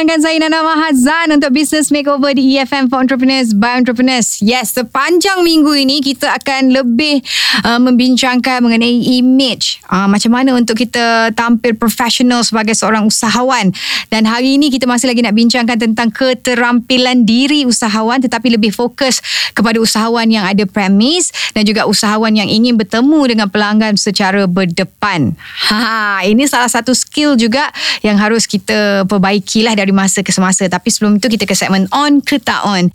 [0.00, 4.40] bertemankan saya Nana Mahazan untuk Business Makeover di EFM for Entrepreneurs by Entrepreneurs.
[4.40, 7.20] Yes, sepanjang minggu ini kita akan lebih
[7.68, 9.76] uh, membincangkan mengenai image.
[9.92, 13.76] Uh, macam mana untuk kita tampil profesional sebagai seorang usahawan.
[14.08, 19.20] Dan hari ini kita masih lagi nak bincangkan tentang keterampilan diri usahawan tetapi lebih fokus
[19.52, 25.36] kepada usahawan yang ada premis dan juga usahawan yang ingin bertemu dengan pelanggan secara berdepan.
[25.68, 27.68] Ha, ini salah satu skill juga
[28.00, 30.66] yang harus kita perbaikilah dari masa ke semasa.
[30.66, 32.90] Tapi sebelum itu kita ke segmen on ke tak on.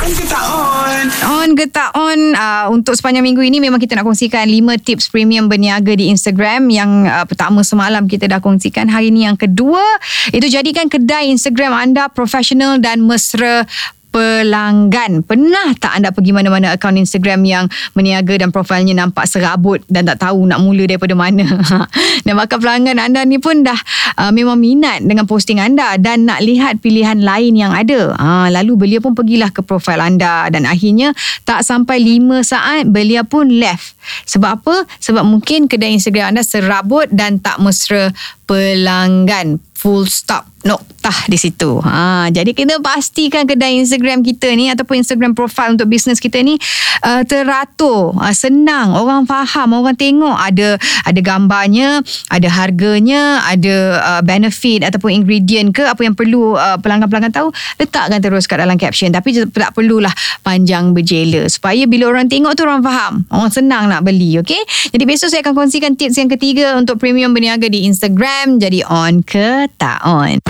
[0.00, 1.04] On ke tak on?
[1.28, 5.12] On ke tak on uh, Untuk sepanjang minggu ini Memang kita nak kongsikan 5 tips
[5.12, 9.84] premium berniaga di Instagram Yang uh, pertama semalam kita dah kongsikan Hari ini yang kedua
[10.32, 13.68] Itu jadikan kedai Instagram anda Profesional dan mesra
[14.10, 15.22] pelanggan.
[15.22, 20.26] Pernah tak anda pergi mana-mana akaun Instagram yang meniaga dan profilnya nampak serabut dan tak
[20.26, 21.46] tahu nak mula daripada mana?
[22.26, 23.78] dan bakal pelanggan anda ni pun dah
[24.18, 28.14] uh, memang minat dengan posting anda dan nak lihat pilihan lain yang ada.
[28.18, 31.14] Ha, lalu beliau pun pergilah ke profil anda dan akhirnya
[31.46, 33.94] tak sampai 5 saat beliau pun left.
[34.26, 34.76] Sebab apa?
[34.98, 38.10] Sebab mungkin kedai Instagram anda serabut dan tak mesra
[38.50, 41.80] pelanggan full stop noktah di situ.
[41.80, 46.60] Ha, jadi kita pastikan kedai Instagram kita ni ataupun Instagram profile untuk bisnes kita ni
[47.00, 50.76] uh, teratur, uh, senang, orang faham, orang tengok ada
[51.08, 57.32] ada gambarnya, ada harganya, ada uh, benefit ataupun ingredient ke apa yang perlu uh, pelanggan-pelanggan
[57.32, 57.48] tahu,
[57.80, 59.08] letakkan terus kat dalam caption.
[59.08, 60.12] Tapi tak perlulah
[60.44, 64.60] panjang berjela supaya bila orang tengok tu orang faham, orang senang nak beli, okey?
[64.92, 68.39] Jadi besok saya akan kongsikan tips yang ketiga untuk premium berniaga di Instagram.
[68.40, 70.40] Jadi on ke tak on?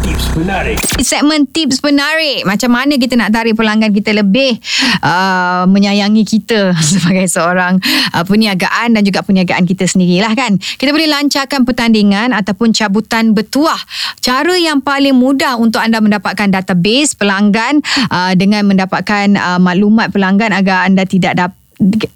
[0.00, 0.78] Tips menarik.
[1.02, 2.46] Segmen tips penarik.
[2.46, 4.56] Macam mana kita nak tarik pelanggan kita lebih
[5.02, 7.82] uh, menyayangi kita sebagai seorang
[8.14, 10.62] uh, perniagaan dan juga perniagaan kita sendirilah kan.
[10.62, 13.82] Kita boleh lancarkan pertandingan ataupun cabutan bertuah.
[14.22, 17.82] Cara yang paling mudah untuk anda mendapatkan database pelanggan
[18.14, 21.59] uh, dengan mendapatkan uh, maklumat pelanggan agar anda tidak dapat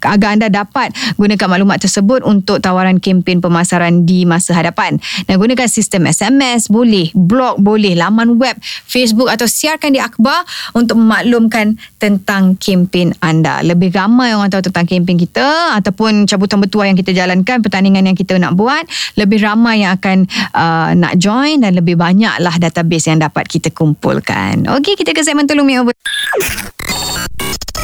[0.05, 5.01] agar anda dapat gunakan maklumat tersebut untuk tawaran kempen pemasaran di masa hadapan.
[5.25, 8.55] Dan gunakan sistem SMS boleh, blog boleh, laman web,
[8.85, 10.45] Facebook atau siarkan di akhbar
[10.77, 13.65] untuk memaklumkan tentang kempen anda.
[13.65, 18.17] Lebih ramai orang tahu tentang kempen kita ataupun cabutan bertuah yang kita jalankan, pertandingan yang
[18.17, 18.85] kita nak buat,
[19.17, 24.69] lebih ramai yang akan uh, nak join dan lebih banyaklah database yang dapat kita kumpulkan.
[24.79, 25.95] Okey, kita ke segmen tolong makeover.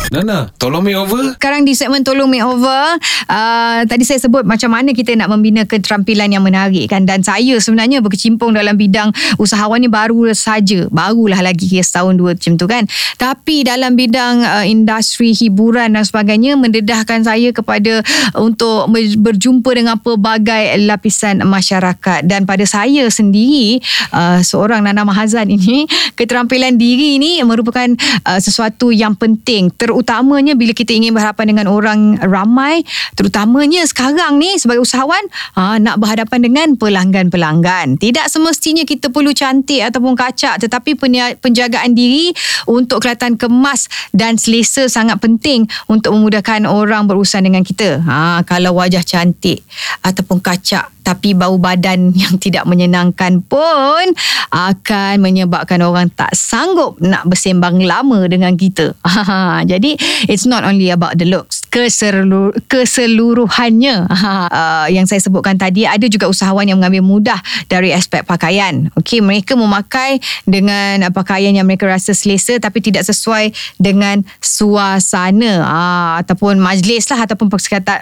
[0.10, 1.38] Nana, tolong makeover.
[1.38, 3.00] Sekarang di segmen Tolong Makeover
[3.32, 7.08] uh, Tadi saya sebut macam mana kita nak membina keterampilan yang menarik kan.
[7.08, 12.54] Dan saya sebenarnya berkecimpung dalam bidang usahawan ni baru saja Barulah lagi setahun dua macam
[12.60, 12.84] tu kan.
[13.16, 18.04] Tapi dalam bidang uh, industri hiburan dan sebagainya Mendedahkan saya kepada
[18.36, 18.92] untuk
[19.22, 22.28] berjumpa dengan pelbagai lapisan masyarakat.
[22.28, 23.80] Dan pada saya sendiri
[24.12, 25.86] uh, Seorang Nana Mahazan ini
[26.20, 27.88] Keterampilan diri ni merupakan
[28.28, 32.80] uh, sesuatu yang penting Terutamanya bila kita ingin berhadapan dengan orang ramai
[33.20, 35.20] terutamanya sekarang ni sebagai usahawan
[35.60, 38.00] ha, nak berhadapan dengan pelanggan-pelanggan.
[38.00, 40.96] Tidak semestinya kita perlu cantik ataupun kacak tetapi
[41.44, 42.32] penjagaan diri
[42.72, 48.00] untuk kelihatan kemas dan selesa sangat penting untuk memudahkan orang berurusan dengan kita.
[48.00, 49.60] Ha, kalau wajah cantik
[50.08, 54.16] ataupun kacak tapi bau badan yang tidak menyenangkan pun
[54.56, 58.96] akan menyebabkan orang tak sanggup nak bersembang lama dengan kita.
[59.72, 60.00] Jadi
[60.32, 66.28] it's not only about the looks keseluruh, keseluruhannya uh, yang saya sebutkan tadi ada juga
[66.28, 67.40] usahawan yang mengambil mudah
[67.72, 68.92] dari aspek pakaian.
[69.00, 75.64] Okey, mereka memakai dengan uh, pakaian yang mereka rasa selesa tapi tidak sesuai dengan suasana
[75.64, 77.48] uh, ataupun majlis lah ataupun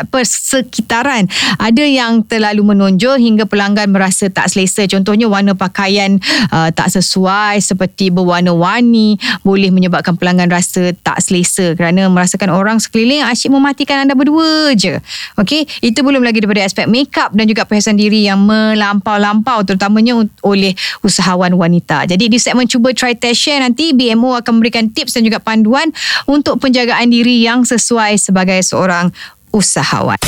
[0.10, 1.30] persekitaran.
[1.62, 4.90] Ada yang terlalu menonjol hingga pelanggan merasa tak selesa.
[4.90, 6.18] Contohnya warna pakaian
[6.50, 13.22] uh, tak sesuai seperti berwarna-warni boleh menyebabkan pelanggan rasa tak selesa kerana merasakan orang sekeliling
[13.22, 14.98] asyik mematikan anda berdua je.
[15.38, 20.74] Okey, itu belum lagi daripada aspek makeup dan juga perhiasan diri yang melampau-lampau terutamanya oleh
[21.06, 22.08] usahawan wanita.
[22.10, 25.92] Jadi di segmen cuba try test share nanti BMO akan memberikan tips dan juga panduan
[26.26, 29.12] untuk penjagaan diri yang sesuai sebagai seorang
[29.54, 30.20] usahawan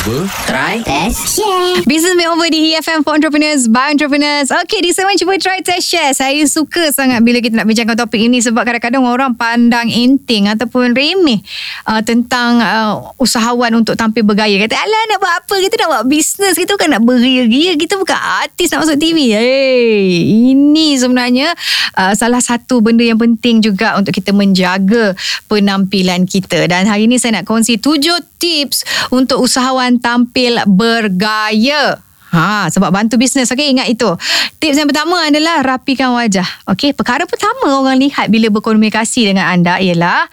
[0.00, 0.24] cuba.
[0.48, 0.80] Try.
[0.82, 1.36] Test.
[1.36, 1.84] Share.
[1.84, 4.48] Business Makeover di EFM for Entrepreneurs by Entrepreneurs.
[4.48, 6.12] Okay di segmen cuba try test share.
[6.16, 10.96] Saya suka sangat bila kita nak bincangkan topik ini Sebab kadang-kadang orang pandang inting Ataupun
[10.96, 11.44] remeh
[11.86, 14.56] uh, Tentang uh, usahawan untuk tampil bergaya.
[14.64, 15.54] Kata alah nak buat apa?
[15.60, 17.72] Kita nak buat bisnes Kita bukan nak beria-ria.
[17.76, 20.00] Kita bukan artis nak masuk TV Hey,
[20.56, 21.52] Ini sebenarnya
[22.00, 25.12] uh, Salah satu benda yang penting juga Untuk kita menjaga
[25.50, 26.64] penampilan kita.
[26.66, 31.98] Dan hari ini saya nak kongsi tujuh tips Untuk usahawan tampil bergaya.
[32.30, 33.50] Ha, sebab bantu bisnes.
[33.50, 34.06] Okey, ingat itu.
[34.62, 36.46] Tips yang pertama adalah rapikan wajah.
[36.70, 40.30] Okey, perkara pertama orang lihat bila berkomunikasi dengan anda ialah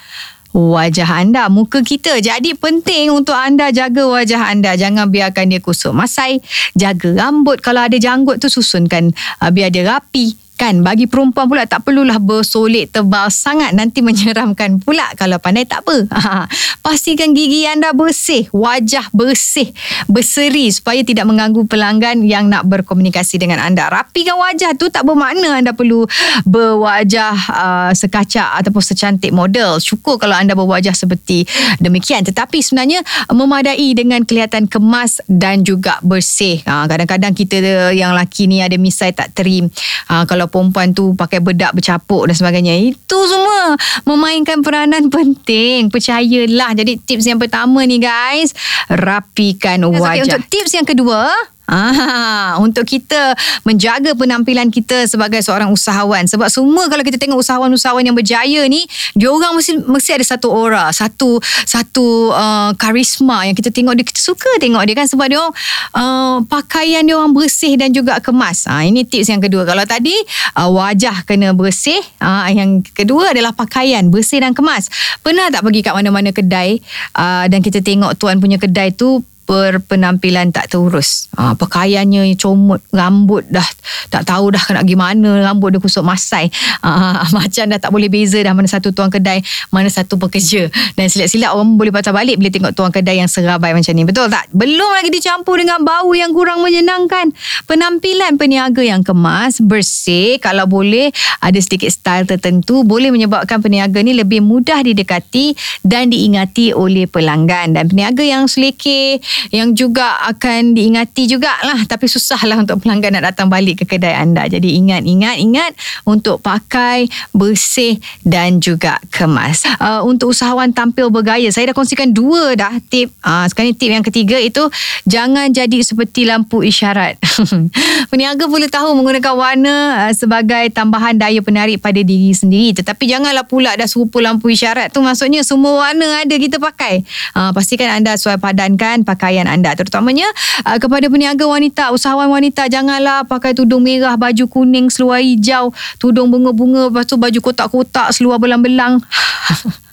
[0.54, 2.18] wajah anda, muka kita.
[2.22, 4.74] Jadi penting untuk anda jaga wajah anda.
[4.78, 6.42] Jangan biarkan dia kusut masai.
[6.78, 7.62] Jaga rambut.
[7.62, 10.47] Kalau ada janggut tu susunkan uh, biar dia rapi.
[10.58, 15.86] Kan bagi perempuan pula tak perlulah bersolek tebal sangat nanti menyeramkan pula kalau pandai tak
[15.86, 16.10] apa.
[16.86, 19.70] Pastikan gigi anda bersih, wajah bersih,
[20.10, 23.86] berseri supaya tidak mengganggu pelanggan yang nak berkomunikasi dengan anda.
[23.88, 26.10] Rapikan wajah tu tak bermakna anda perlu
[26.44, 29.78] berwajah uh, sekacak ataupun secantik model.
[29.78, 31.46] Syukur kalau anda berwajah seperti
[31.78, 32.26] demikian.
[32.26, 36.64] Tetapi sebenarnya memadai dengan kelihatan kemas dan juga bersih.
[36.66, 37.62] Ha, kadang-kadang kita
[37.94, 39.70] yang lelaki ni ada misai tak terim.
[40.10, 42.74] Ha, kalau perempuan tu pakai bedak bercapuk dan sebagainya.
[42.80, 43.76] Itu semua
[44.08, 45.92] memainkan peranan penting.
[45.92, 46.74] Percayalah.
[46.74, 48.56] Jadi tips yang pertama ni guys,
[48.90, 50.24] rapikan wajah.
[50.24, 51.30] Okay, untuk tips yang kedua,
[51.68, 53.36] Ah, untuk kita
[53.68, 56.24] menjaga penampilan kita sebagai seorang usahawan.
[56.24, 58.88] Sebab semua kalau kita tengok usahawan-usahawan yang berjaya ni
[59.20, 64.08] dia orang mesti mesti ada satu aura satu satu uh, karisma yang kita tengok dia
[64.08, 65.12] kita suka tengok dia kan.
[65.12, 65.56] Sebab dia orang
[65.92, 68.64] uh, pakaian dia orang bersih dan juga kemas.
[68.64, 69.68] Ah ini tips yang kedua.
[69.68, 70.16] Kalau tadi
[70.56, 74.88] uh, wajah kena bersih ah yang kedua adalah pakaian bersih dan kemas.
[75.20, 76.80] Pernah tak pergi kat mana-mana kedai
[77.20, 81.32] uh, dan kita tengok tuan punya kedai tu berpenampilan tak terurus.
[81.40, 83.64] Ha, pakaiannya comot, rambut dah
[84.12, 86.52] tak tahu dah nak gimana, rambut dia kusut masai.
[86.84, 89.40] Ha, macam dah tak boleh beza dah mana satu tuan kedai,
[89.72, 90.68] mana satu pekerja.
[91.00, 94.04] Dan silap-silap orang boleh patah balik bila tengok tuan kedai yang serabai macam ni.
[94.04, 94.52] Betul tak?
[94.52, 97.32] Belum lagi dicampur dengan bau yang kurang menyenangkan.
[97.64, 101.10] Penampilan peniaga yang kemas, bersih, kalau boleh
[101.40, 105.56] ada sedikit style tertentu, boleh menyebabkan peniaga ni lebih mudah didekati
[105.88, 107.72] dan diingati oleh pelanggan.
[107.72, 109.24] Dan peniaga yang selekeh,
[109.54, 111.84] yang juga akan diingati jugalah.
[111.86, 114.46] Tapi susahlah untuk pelanggan nak datang balik ke kedai anda.
[114.48, 115.72] Jadi ingat ingat ingat
[116.04, 119.66] untuk pakai bersih dan juga kemas.
[119.78, 123.12] Uh, untuk usahawan tampil bergaya saya dah kongsikan dua dah tip.
[123.22, 124.64] Uh, sekarang tip yang ketiga itu
[125.04, 127.20] jangan jadi seperti lampu isyarat.
[128.12, 129.76] Peniaga boleh tahu menggunakan warna
[130.08, 132.78] uh, sebagai tambahan daya penarik pada diri sendiri.
[132.78, 135.04] Tetapi janganlah pula dah serupa lampu isyarat tu.
[135.04, 137.04] Maksudnya semua warna ada kita pakai.
[137.36, 139.76] Uh, pastikan anda sesuai padankan pakai pakaian anda.
[139.76, 140.32] Terutamanya
[140.64, 146.32] uh, kepada peniaga wanita usahawan wanita janganlah pakai tudung merah baju kuning seluar hijau tudung
[146.32, 149.04] bunga-bunga lepas tu baju kotak-kotak seluar belang-belang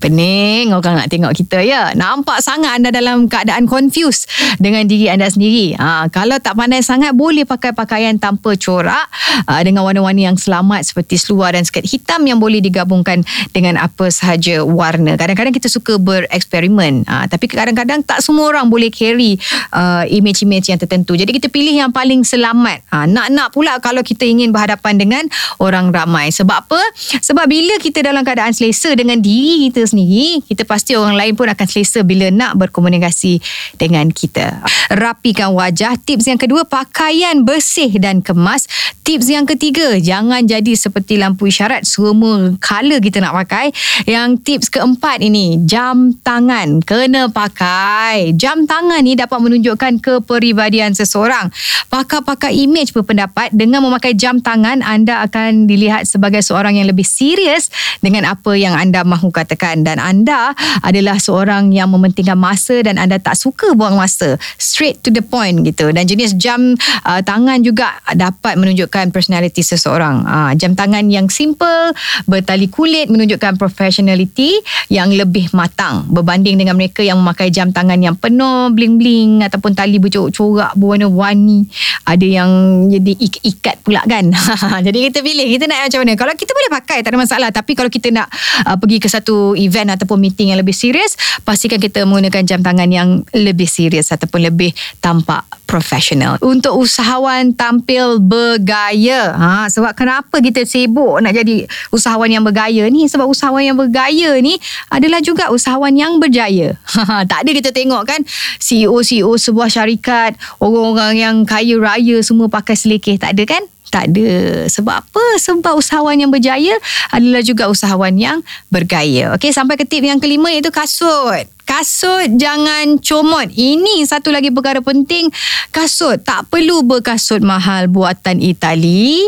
[0.00, 1.92] Pening orang nak tengok kita ya.
[1.92, 5.76] Nampak sangat anda dalam keadaan confused dengan diri anda sendiri.
[5.76, 9.06] Ha, kalau tak pandai sangat boleh pakai pakaian tanpa corak
[9.44, 14.08] uh, dengan warna-warna yang selamat seperti seluar dan skirt hitam yang boleh digabungkan dengan apa
[14.08, 15.18] sahaja warna.
[15.18, 17.04] Kadang-kadang kita suka bereksperimen.
[17.10, 19.36] Ha, tapi kadang-kadang tak semua orang boleh carry
[19.74, 21.16] uh, image-image yang tertentu.
[21.18, 22.86] Jadi kita pilih yang paling selamat.
[22.88, 25.24] Ha, nak-nak pula kalau kita ingin berhadapan dengan
[25.60, 26.32] orang ramai.
[26.32, 26.80] Sebab apa?
[27.20, 31.48] Sebab bila kita dalam keadaan selesa dengan diri kita sendiri, kita pasti orang lain pun
[31.48, 33.40] akan selesa bila nak berkomunikasi
[33.80, 34.60] dengan kita.
[34.92, 35.96] Rapikan wajah.
[35.96, 38.68] Tips yang kedua, pakaian bersih dan kemas.
[39.00, 41.88] Tips yang ketiga, jangan jadi seperti lampu isyarat.
[41.88, 43.72] Semua color kita nak pakai.
[44.04, 46.84] Yang tips keempat ini, jam tangan.
[46.84, 48.36] Kena pakai.
[48.36, 51.48] Jam tangan ni dapat menunjukkan kepribadian seseorang.
[51.88, 57.70] Pakar-pakar image berpendapat dengan memakai jam tangan, anda akan dilihat sebagai seorang yang lebih serius
[57.98, 59.82] dengan apa yang anda mahu katakan.
[59.82, 60.52] Dan anda
[60.84, 64.36] adalah seorang yang mementingkan masa dan anda tak suka buang masa.
[64.58, 65.90] Straight to the point gitu.
[65.90, 70.26] Dan jenis jam uh, tangan juga dapat menunjukkan personality seseorang.
[70.26, 71.94] Uh, jam tangan yang simple,
[72.26, 74.58] bertali kulit menunjukkan professionality
[74.88, 80.00] yang lebih matang berbanding dengan mereka yang memakai jam tangan yang penuh bling-bling ataupun tali
[80.00, 81.68] bercorak-corak berwarna-warni
[82.08, 82.50] ada yang
[82.88, 83.12] jadi
[83.44, 84.32] ikat pula kan
[84.86, 87.76] jadi kita pilih kita nak macam mana kalau kita boleh pakai tak ada masalah tapi
[87.76, 88.32] kalau kita nak
[88.64, 89.19] uh, pergi ke satu
[89.58, 94.46] event ataupun meeting yang lebih serius pastikan kita menggunakan jam tangan yang lebih serius ataupun
[94.46, 94.70] lebih
[95.02, 96.38] tampak profesional.
[96.42, 103.06] Untuk usahawan tampil bergaya ha, sebab kenapa kita sibuk nak jadi usahawan yang bergaya ni?
[103.06, 104.58] Sebab usahawan yang bergaya ni
[104.90, 106.74] adalah juga usahawan yang berjaya.
[107.30, 108.20] Tak ada kita tengok kan
[108.58, 114.64] CEO-CEO sebuah syarikat orang-orang yang kaya raya semua pakai selekeh tak ada kan tak ada.
[114.70, 115.24] Sebab apa?
[115.36, 116.78] Sebab usahawan yang berjaya
[117.10, 119.34] adalah juga usahawan yang bergaya.
[119.36, 123.46] Okey, sampai ke tip yang kelima iaitu kasut kasut jangan comot.
[123.54, 125.30] Ini satu lagi perkara penting.
[125.70, 129.22] Kasut tak perlu berkasut mahal buatan Itali.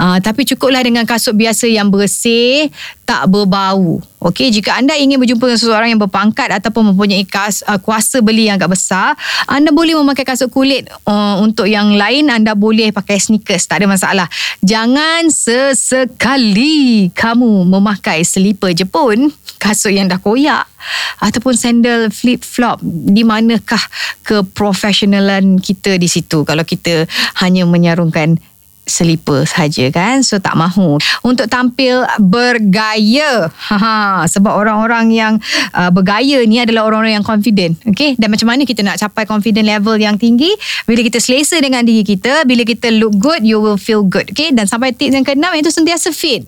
[0.00, 2.72] Uh, tapi cukuplah dengan kasut biasa yang bersih,
[3.04, 4.00] tak berbau.
[4.24, 8.48] Okey, jika anda ingin berjumpa dengan seseorang yang berpangkat ataupun mempunyai kas, uh, kuasa beli
[8.48, 9.12] yang agak besar,
[9.44, 10.88] anda boleh memakai kasut kulit.
[11.04, 13.68] Uh, untuk yang lain, anda boleh pakai sneakers.
[13.68, 14.26] Tak ada masalah.
[14.64, 19.28] Jangan sesekali kamu memakai slipper je pun,
[19.60, 20.64] kasut yang dah koyak
[21.20, 21.73] ataupun sandal
[22.12, 22.78] flip-flop.
[22.84, 23.80] Di manakah
[24.22, 26.44] keprofesionalan kita di situ?
[26.44, 27.08] Kalau kita
[27.40, 28.38] hanya menyarungkan
[28.84, 31.00] selipar saja kan so tak mahu.
[31.24, 33.48] Untuk tampil bergaya.
[33.72, 35.34] Ha sebab orang-orang yang
[35.72, 38.16] uh, bergaya ni adalah orang-orang yang confident okey?
[38.20, 40.52] Dan macam mana kita nak capai confident level yang tinggi?
[40.84, 44.52] Bila kita selesa dengan diri kita bila kita look good you will feel good okey?
[44.52, 46.44] Dan sampai tips yang keenam iaitu sentiasa fit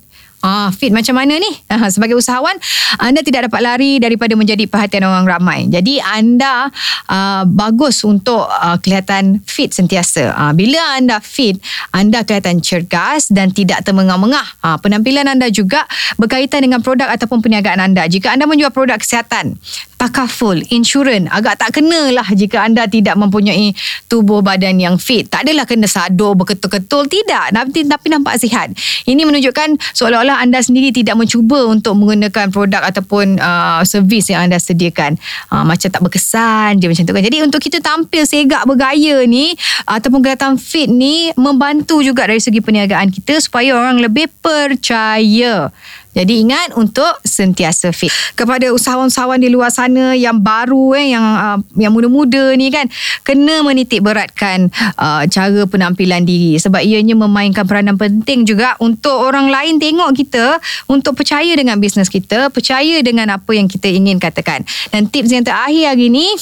[0.46, 1.50] Ah, fit macam mana ni?
[1.66, 2.54] Ah, sebagai usahawan,
[3.02, 5.66] anda tidak dapat lari daripada menjadi perhatian orang ramai.
[5.66, 6.70] Jadi anda
[7.10, 10.30] uh, bagus untuk uh, kelihatan fit sentiasa.
[10.38, 11.58] Uh, bila anda fit,
[11.90, 14.62] anda kelihatan cergas dan tidak termengah-mengah.
[14.62, 15.82] Uh, penampilan anda juga
[16.14, 18.06] berkaitan dengan produk ataupun perniagaan anda.
[18.06, 19.58] Jika anda menjual produk kesihatan,
[19.96, 23.72] takaful, insurans, agak tak kenalah jika anda tidak mempunyai
[24.06, 25.26] tubuh badan yang fit.
[25.28, 27.52] Tak adalah kena sadur berketul-ketul, tidak.
[27.52, 28.72] Tapi, tapi nampak sihat.
[29.08, 34.60] Ini menunjukkan seolah-olah anda sendiri tidak mencuba untuk menggunakan produk ataupun uh, servis yang anda
[34.60, 35.16] sediakan.
[35.48, 37.24] Uh, macam tak berkesan je macam tu kan.
[37.24, 39.56] Jadi untuk kita tampil segak bergaya ni
[39.88, 45.72] ataupun kelihatan fit ni membantu juga dari segi perniagaan kita supaya orang lebih percaya
[46.16, 48.08] jadi ingat untuk sentiasa fit.
[48.32, 52.88] Kepada usahawan-usahawan di luar sana yang baru eh yang uh, yang muda-muda ni kan
[53.20, 59.52] kena menitik beratkan uh, cara penampilan diri sebab ianya memainkan peranan penting juga untuk orang
[59.52, 60.56] lain tengok kita
[60.88, 64.64] untuk percaya dengan bisnes kita, percaya dengan apa yang kita ingin katakan.
[64.88, 66.24] Dan tips yang terakhir hari ni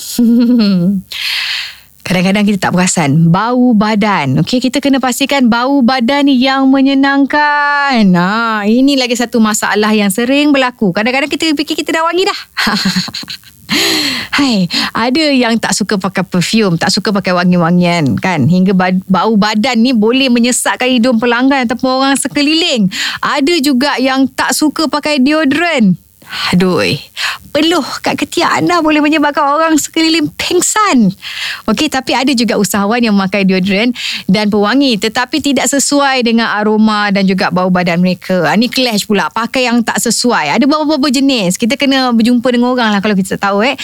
[2.04, 8.61] Kadang-kadang kita tak perasan Bau badan Okey, Kita kena pastikan Bau badan yang menyenangkan ha,
[8.68, 12.40] Ini lagi satu masalah Yang sering berlaku Kadang-kadang kita fikir Kita dah wangi dah
[14.34, 18.46] Hai, ada yang tak suka pakai perfume, tak suka pakai wangi-wangian kan.
[18.46, 18.75] Hingga
[19.08, 22.87] bau badan ni boleh menyesatkan hidung pelanggan ataupun orang sekeliling.
[23.18, 25.99] Ada juga yang tak suka pakai deodorant.
[26.52, 26.82] Aduh,
[27.54, 31.14] peluh kat ketiak anda boleh menyebabkan orang sekeliling pengsan.
[31.70, 33.94] Okey, tapi ada juga usahawan yang memakai deodorant
[34.26, 38.50] dan pewangi tetapi tidak sesuai dengan aroma dan juga bau badan mereka.
[38.50, 40.58] Ini ah, clash pula, pakai yang tak sesuai.
[40.58, 41.54] Ada beberapa jenis.
[41.54, 43.78] Kita kena berjumpa dengan orang lah kalau kita tahu eh.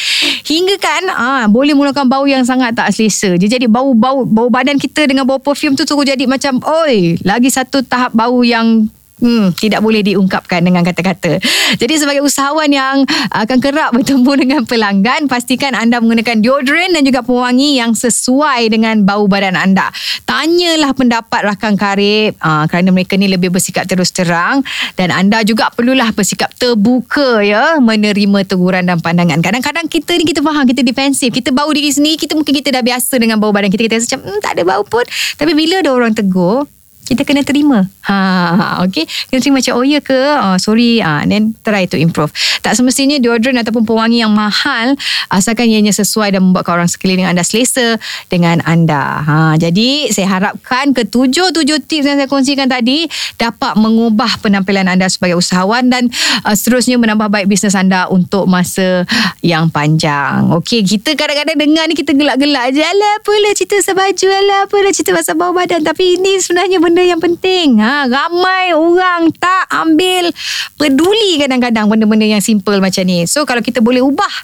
[0.44, 3.38] Hingga kan ah boleh menggunakan bau yang sangat tak selesa.
[3.38, 7.48] Dia jadi bau-bau bau badan kita dengan bau perfume tu terus jadi macam oi, lagi
[7.52, 8.90] satu tahap bau yang
[9.20, 11.36] Hmm, tidak boleh diungkapkan dengan kata-kata.
[11.76, 17.20] Jadi sebagai usahawan yang akan kerap bertemu dengan pelanggan, pastikan anda menggunakan deodorant dan juga
[17.20, 19.92] pewangi yang sesuai dengan bau badan anda.
[20.24, 24.64] Tanyalah pendapat rakan karib uh, kerana mereka ni lebih bersikap terus terang
[24.96, 29.44] dan anda juga perlulah bersikap terbuka ya menerima teguran dan pandangan.
[29.44, 32.80] Kadang-kadang kita ni kita faham kita defensif, kita bau diri sendiri, kita mungkin kita dah
[32.80, 35.04] biasa dengan bau badan kita, kita rasa macam hmm, tak ada bau pun.
[35.36, 36.64] Tapi bila ada orang tegur,
[37.10, 37.90] kita kena terima.
[38.06, 39.02] Ha, okay.
[39.26, 40.14] Kena terima macam, oh ya ke?
[40.14, 41.02] Oh, sorry.
[41.02, 42.30] Ha, then try to improve.
[42.62, 44.94] Tak semestinya deodorant ataupun pewangi yang mahal
[45.26, 47.98] asalkan ianya sesuai dan membuatkan orang sekeliling anda selesa
[48.30, 49.26] dengan anda.
[49.26, 55.34] Ha, jadi, saya harapkan ketujuh-tujuh tips yang saya kongsikan tadi dapat mengubah penampilan anda sebagai
[55.34, 56.06] usahawan dan
[56.46, 59.02] uh, seterusnya menambah baik bisnes anda untuk masa
[59.42, 60.46] yang panjang.
[60.62, 62.86] Okay, kita kadang-kadang dengar ni kita gelak-gelak je.
[62.86, 64.26] Alah, apalah cerita pasal baju.
[64.30, 65.82] Alah, apalah cerita pasal bawah badan.
[65.82, 67.68] Tapi ini sebenarnya benda benda yang penting.
[67.80, 70.28] Ha, ramai orang tak ambil
[70.76, 73.24] peduli kadang-kadang benda-benda yang simple macam ni.
[73.24, 74.34] So kalau kita boleh ubah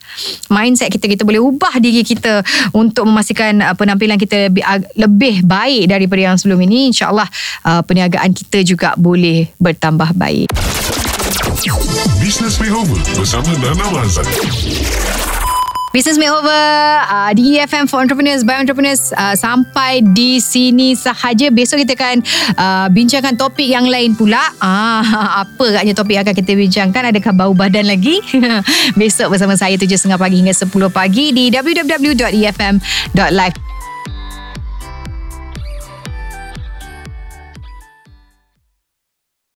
[0.49, 2.41] mindset kita, kita boleh ubah diri kita
[2.73, 7.29] untuk memastikan uh, penampilan kita lebih, uh, lebih baik daripada yang sebelum ini, insyaAllah
[7.69, 10.49] uh, perniagaan kita juga boleh bertambah baik.
[12.17, 14.25] Business Makeover bersama Nana Mazan.
[15.97, 16.53] Business Makeover
[17.09, 21.49] uh, di EFM for Entrepreneurs by Entrepreneurs uh, sampai di sini sahaja.
[21.49, 22.21] Besok kita akan
[22.53, 24.45] uh, bincangkan topik yang lain pula.
[24.61, 25.01] Uh,
[25.49, 27.17] apa katnya topik yang akan kita bincangkan?
[27.17, 28.21] Adakah bau badan lagi?
[29.01, 32.17] Besok bersama saya 7.30 pagi hingga 10 pagi di www.efm.live